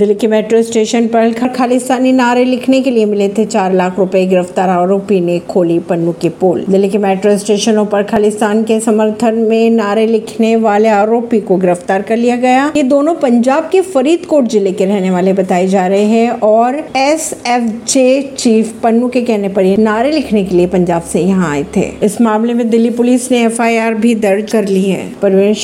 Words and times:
दिल्ली 0.00 0.14
के 0.14 0.26
metro 0.26 0.60
station 0.62 1.06
पर 1.06 1.48
खालिस्तानी 1.48 2.10
नारे 2.12 2.44
लिखने 2.44 2.80
के 2.82 2.90
लिए 2.90 3.04
मिले 3.06 3.28
थे 3.28 3.44
चार 3.46 3.72
लाख 3.72 3.98
रुपए 3.98 4.24
गिरफ़्तार 4.26 4.68
आरोपी 4.68 5.18
ने 5.20 5.38
खोली 5.48 5.78
पन्नू 5.88 6.12
के 6.20 6.28
पोल। 6.40 6.64
दिल्ली 6.68 6.88
के 6.88 6.98
मेट्रो 6.98 7.36
स्टेशनों 7.38 7.84
पर 7.86 8.02
खालिस्तान 8.02 8.62
के 8.64 8.78
समर्थन 8.80 9.34
में 9.48 9.70
नारे 9.70 10.06
लिखने 10.06 10.54
वाले 10.56 10.88
आरोपी 10.88 11.40
को 11.40 11.56
गिरफ़्तार 11.56 12.02
कर 12.02 12.16
लिया 12.16 12.36
गया। 12.36 12.64
ये 12.76 12.82
दोनों 12.84 13.14
पंजाब 13.16 13.68
के 13.72 13.80
फरीदकोट 13.90 14.48
ज़िले 14.48 14.72
के 14.72 14.84
रहने 14.84 15.10
वाले 15.10 15.32
बताए 15.32 15.66
जा 15.66 15.86
रहे 15.86 16.04
हैं 16.04 16.30
और 16.42 16.78
S 16.96 17.32
F 17.46 17.68
J 17.86 18.22
chief 18.38 18.72
Pannu 18.82 19.08
के 19.08 19.22
कहने 19.22 19.48
पर 19.50 19.64
ये 19.64 19.76
नारे 19.78 20.12
लिखने 20.12 20.44
के 20.44 20.56
लिए 20.56 20.66
पंजाब 20.68 21.02
से 21.02 21.20
यहाँ 21.20 21.50
आए 21.50 21.64
थे। 21.76 21.84
इस 22.02 22.20
मामले 22.20 22.54
में 22.54 22.68
दिल्ली 22.70 22.90
पुलिस 22.92 23.30
ने 23.30 23.44
एफआईआर 23.44 23.94
भी 23.96 24.14
दर्ज 24.24 24.50
कर 24.52 24.68
ली 24.68 24.82
है। 24.82 25.06
परवेश 25.22 25.58